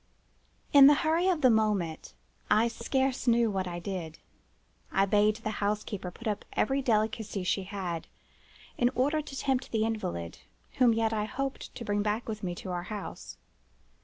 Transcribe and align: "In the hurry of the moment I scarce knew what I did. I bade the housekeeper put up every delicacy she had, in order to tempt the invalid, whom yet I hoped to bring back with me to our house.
"In 0.73 0.87
the 0.87 0.95
hurry 1.05 1.27
of 1.27 1.41
the 1.41 1.51
moment 1.51 2.15
I 2.49 2.67
scarce 2.69 3.27
knew 3.27 3.51
what 3.51 3.67
I 3.67 3.77
did. 3.77 4.17
I 4.91 5.05
bade 5.05 5.35
the 5.35 5.51
housekeeper 5.61 6.09
put 6.09 6.27
up 6.27 6.43
every 6.53 6.81
delicacy 6.81 7.43
she 7.43 7.65
had, 7.65 8.07
in 8.79 8.89
order 8.95 9.21
to 9.21 9.35
tempt 9.37 9.69
the 9.71 9.85
invalid, 9.85 10.39
whom 10.79 10.91
yet 10.95 11.13
I 11.13 11.25
hoped 11.25 11.75
to 11.75 11.85
bring 11.85 12.01
back 12.01 12.27
with 12.27 12.41
me 12.41 12.55
to 12.55 12.71
our 12.71 12.81
house. 12.89 13.37